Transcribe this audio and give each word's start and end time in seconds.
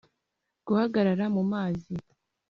guhagarara 0.65 1.25
mu 1.35 1.43
mazi, 1.51 1.95